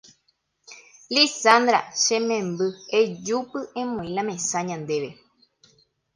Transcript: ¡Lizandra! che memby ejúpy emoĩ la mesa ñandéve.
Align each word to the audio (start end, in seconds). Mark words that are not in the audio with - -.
¡Lizandra! 1.15 1.79
che 2.01 2.15
memby 2.29 2.67
ejúpy 3.01 3.59
emoĩ 3.81 4.07
la 4.15 4.23
mesa 4.29 4.59
ñandéve. 4.69 5.09